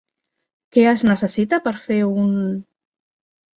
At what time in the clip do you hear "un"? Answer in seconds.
2.25-2.35